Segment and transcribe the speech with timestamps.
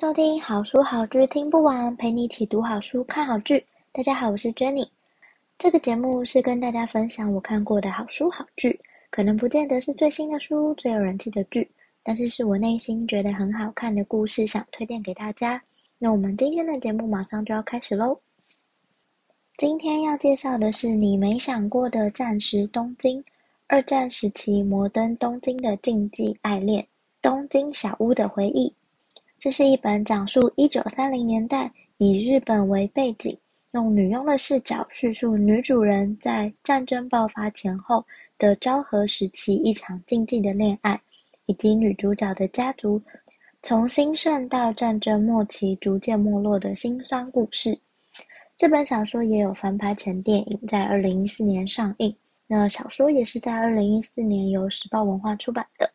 [0.00, 3.66] 收听好书好剧听不完，陪你一起读好书、看好剧。
[3.90, 4.86] 大家好，我是 Jenny。
[5.58, 8.78] 这个节目是跟大家分享我看过的好书好剧，
[9.10, 11.68] 可能不见得是最新的书、最有人气的剧，
[12.04, 15.60] 但是是我内心觉得很好看的故事，想推荐给大家。
[15.98, 18.16] 那我们今天的节目马上就要开始喽。
[19.56, 23.24] 今天要介绍的是你没想过的战时东京，
[23.66, 26.86] 二战时期摩登东京的禁忌爱恋，
[27.20, 28.72] 东京小屋的回忆。
[29.38, 33.38] 这是一本讲述一九三零年代以日本为背景，
[33.70, 38.04] 用女佣的视角叙述女主人在战争爆发前后
[38.36, 41.00] 的昭和时期一场禁忌的恋爱，
[41.46, 43.00] 以及女主角的家族
[43.62, 47.78] 从兴盛到战争末期逐渐没落的辛酸故事。
[48.56, 52.12] 这本小说也有翻拍成电影，在二零一四年上映。
[52.48, 55.88] 那小说也是在二零一四年由时报文化出版的。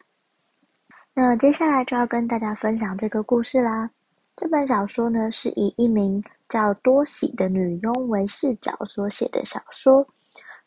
[1.15, 3.87] 那接下来就要跟大家分享这个故事啦。
[4.35, 10.05] 这本小说呢，是以一名叫多喜的女佣为视角所写的小说。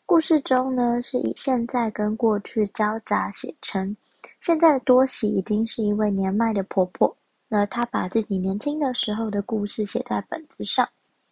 [0.05, 3.93] 故事中呢，是以现在跟过去交杂写成。
[4.39, 7.13] 现在的多喜已经是一位年迈的婆婆。
[7.49, 10.87] 那她把自己年轻的时候的故事写在本子上。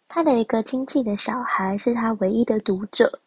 [0.08, 3.18] 她的一个亲戚的小孩是她唯一的读者。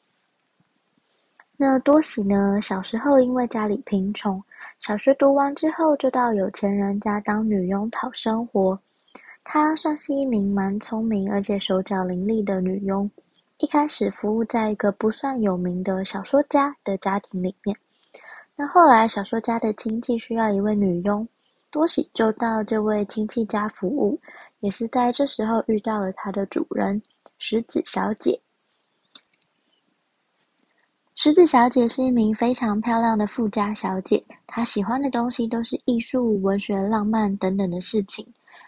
[1.58, 4.42] 那多喜呢，小时候因为家里贫穷。
[4.80, 8.80] 小学读完之后，就到有钱人家当女佣讨生活。
[9.44, 13.10] 她算是一名蛮聪明而且手脚伶俐的女佣。
[13.58, 17.76] 一开始服务在一个不算有名的小说家的家庭里面。
[18.56, 21.28] 那后来小说家的亲戚需要一位女佣，
[21.70, 24.20] 多喜就到这位亲戚家服务。
[24.62, 27.02] 也是在这时候遇到了她的主人
[27.38, 28.40] 石子小姐。
[31.22, 38.26] 石子小姐是一名非常漂亮的富家小姐，她喜欢的东西都是艺术、文学、浪漫等等的事情。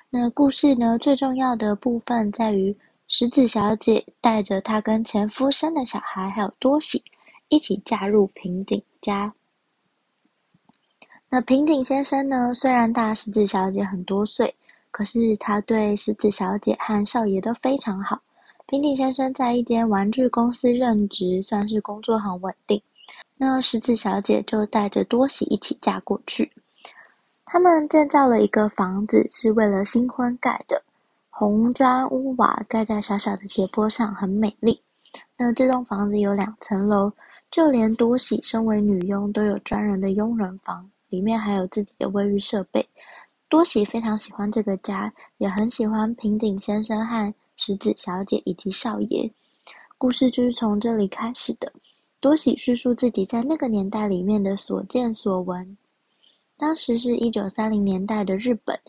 [0.10, 7.02] 那故事呢，最重要的部分在于石子小姐带着她跟前夫生的小孩，还有多喜
[7.48, 9.34] 一起嫁入平井家。
[11.30, 14.54] 那平井先生呢，虽然大石子小姐很多岁，
[14.92, 18.22] 可是他对石子小姐和少爷都非常好。
[18.72, 22.82] 平井先生在一间玩具公司任职，算是工作很稳定。
[23.36, 26.50] 那石子小姐就带着多喜一起嫁过去。
[27.44, 30.82] 他们建造了一个房子，是为了新婚盖的，
[31.30, 34.82] 红砖屋瓦盖在小小的斜坡上，很美丽。
[35.38, 37.12] 那这栋房子有两层楼，
[37.52, 42.88] 就连多喜身为女佣都有专人的佣人房，里面还有自己的卫浴设备。
[43.50, 47.34] 多喜非常喜欢这个家，也很喜欢平井先生和。
[47.58, 49.32] 石子小姐以及少爷，
[49.98, 51.72] 故事就是从这里开始的。
[52.20, 55.78] 多喜叙述自己在那个年代里面的所见所闻。
[56.58, 58.80] 当时是一九三零年代的日本，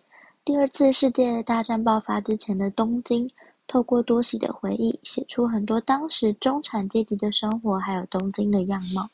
[0.44, 3.30] 第二次世界大战爆发之前的东京。
[3.68, 9.08] 透过多喜的回忆，写出很多当时中产阶级的生活，还有东京的样貌。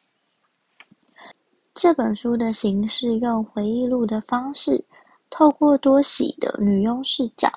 [1.74, 4.84] 这本书的形式用回忆录的方式，
[5.30, 7.48] 透过多喜的女佣视角。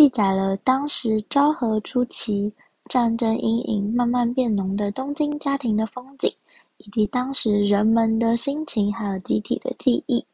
[0.00, 2.50] 记载了当时昭和初期
[2.88, 6.32] 战争阴影慢慢变浓的东京家庭的风景，
[6.78, 10.24] 以及当时人们的心情，还有集体的记忆。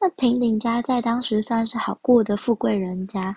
[0.00, 3.36] 那平顶家在当时算是好过的富贵人家，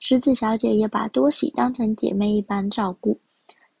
[0.00, 3.18] 石子小姐也把多喜当成姐妹一般照顾。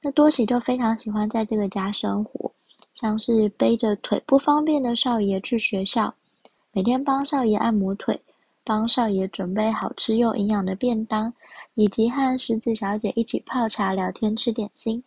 [0.00, 2.50] 那多喜就非常喜欢在这个家生活，
[2.94, 6.14] 像是背着腿不方便的少爷去学校，
[6.72, 8.18] 每天帮少爷按摩腿。
[8.64, 11.32] 帮少爷准备好吃又营养的便当，
[11.74, 15.02] 以及和石子小姐一起泡茶聊天、吃点心，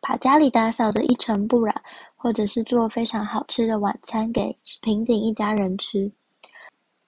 [0.00, 1.82] 把家里打扫得一尘不染，
[2.16, 6.10] 或者是做非常好吃的晚餐给平井一家人吃。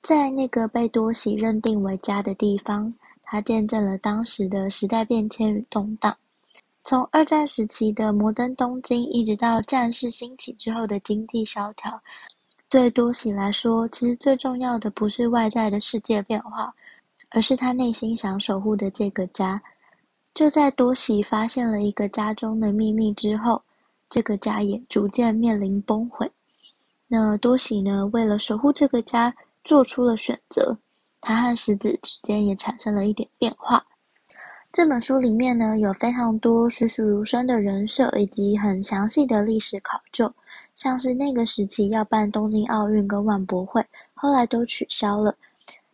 [0.03, 2.93] 在那个被多喜认定为家的地方，
[3.23, 6.17] 他见证了当时的时代变迁与动荡，
[6.83, 12.01] 从二战时期的摩登东京，一直到战事兴起之后的经济萧条。
[12.71, 16.73] 对多喜来说，其实最重要的不是外在的世界变化，
[17.31, 19.61] 而是他内心想守护的这个家。
[20.33, 23.61] 就在多喜发现了一个家中的秘密之后，
[24.09, 26.31] 这个家也逐渐面临崩毁。
[27.09, 29.35] 那多喜呢，为了守护这个家，
[29.65, 30.79] 做出了选择。
[31.21, 33.85] 他和石子之间也产生了一点变化。
[34.73, 40.33] 这本书里面呢，有非常多栩栩如生的人设，以及很详细的历史考究，
[40.81, 43.85] 像是那个时期要办东京奥运跟万博会，
[44.15, 45.37] 后来都取消了，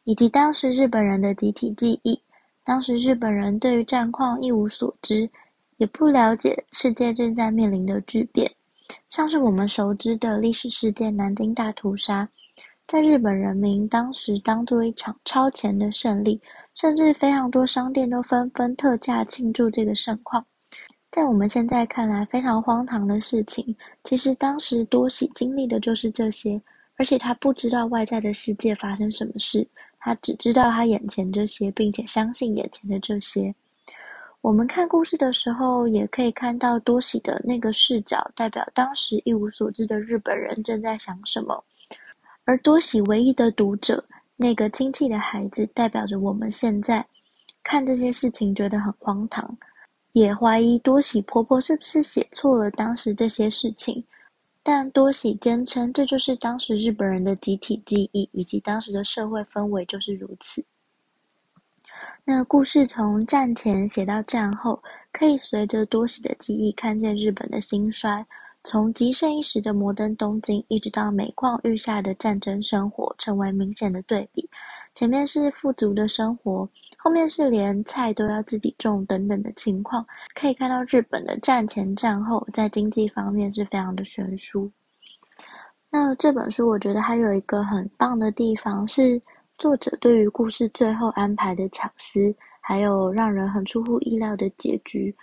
[0.05, 2.17] 以及当时日本人的集体记忆。
[2.63, 5.29] 当时日本人对于战况一无所知，
[5.79, 8.49] 也不了解世界正在面临的巨变，
[9.11, 12.29] 像是我们熟知的历史事件——南京大屠杀，
[12.87, 16.41] 在日本人民当时当作一场超前的胜利。
[16.77, 20.45] 甚至非常多商店都纷纷特价庆祝这个盛况，
[21.17, 23.75] 在我们现在看来非常荒唐的事情，
[24.05, 26.61] 其实当时多喜经历的就是这些，
[26.97, 29.67] 而且他不知道外在的世界发生什么事，
[29.99, 33.55] 他只知道他眼前这些，并且相信眼前的这些。
[34.43, 41.65] 我们看故事的时候，也可以看到多喜的那个视角，代表当时一无所知的日本人正在想什么，
[42.45, 44.05] 而多喜唯一的读者。
[44.37, 47.03] 那个亲戚的孩子，代表着我们现在
[47.63, 49.57] 看这些事情觉得很荒唐，
[50.17, 54.03] 也怀疑多喜婆婆是不是写错了当时这些事情。
[54.63, 60.65] 但多喜坚称，这就是当时日本人的集体记忆，以及当时的社会氛围就是如此。
[62.25, 64.83] 那故事从战前写到战后，
[65.13, 68.25] 可以随着多喜的记忆，看见日本的兴衰。
[68.65, 74.49] 从极盛一时的摩登东京，一直到每况愈下的战争生活，成为明显的对比。
[74.95, 76.67] 前面是富足的生活，
[76.97, 80.05] 后面是连菜都要自己种等等的情况。
[80.35, 84.71] 可以看到日本的战前战后，在经济方面是非常的悬殊。
[85.89, 89.21] 那这本书我觉得还有一个很棒的地方，是
[89.57, 95.15] 作者对于故事最后安排的巧思，还有让人很出乎意料的结局。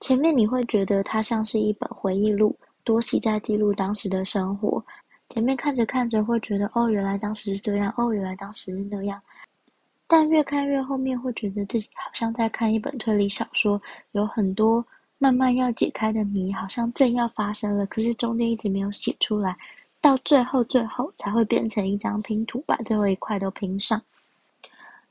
[0.00, 4.82] 前面你会觉得它像是一本回忆录，多喜在记录当时的生活。
[5.28, 9.22] 前面看着看着会觉得，哦，原来当时是这样，哦，原来当时是那样。
[10.12, 13.80] 但越看越后面，会觉得自己好像在看一本推理小说，
[14.10, 14.84] 有很多
[15.16, 19.56] 慢慢要解开的谜，好像正要发生了，可是中间一直没有写出来，
[20.02, 24.02] 到最后最后才会变成一张拼图，把最后一块都拼上。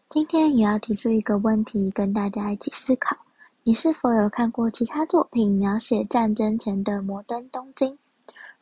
[0.08, 3.18] 今天也要提出一个问题，跟大家一起思考。
[3.64, 7.98] 你是否有看过其他作品描写战争前的摩登东京？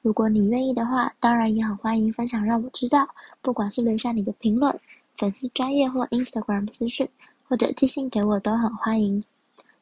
[0.01, 3.05] 如果你愿意的话，当然也很欢迎分享让我知道。
[3.41, 4.73] 不管是留下你的评论、
[5.19, 7.05] 粉丝专业或 Instagram 资讯，
[7.45, 9.21] 或者寄信给我都很欢迎。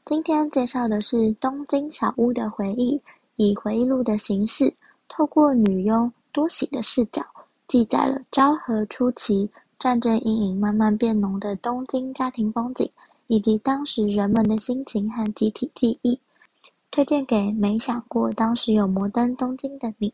[0.04, 3.00] 今天介绍的是东京小屋的回忆，
[3.36, 4.74] 以回忆录的形式，
[5.08, 7.22] 透过女佣多喜的视角，
[7.68, 9.48] 记载了昭和初期
[9.78, 12.90] 战争阴影慢慢变浓的东京家庭风景。
[13.28, 16.18] 以及当时人们的心情和集体记忆，
[16.90, 20.14] 推荐给没想过当时有摩登东京的你。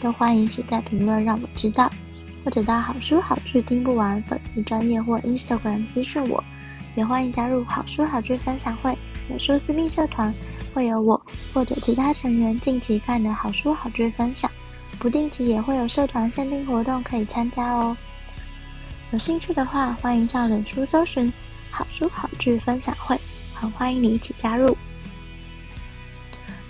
[0.00, 1.90] 都欢迎写在评论让我知道，
[2.44, 6.42] 或者到好书好剧听不完粉丝专业或 Instagram 私讯我，
[6.96, 8.96] 也欢迎加入好书好剧分享会。
[9.30, 10.34] 有书私密社团
[10.74, 11.20] 会有我
[11.54, 14.50] 或者其他成员近期看的好书好剧分享，
[14.98, 17.96] 不定期也会有社团限定活动可以参加哦。
[19.12, 21.32] 有兴趣的话，欢迎上脸书搜寻
[21.70, 23.16] “好书好剧分享会”，
[23.54, 24.76] 很欢迎你一起加入。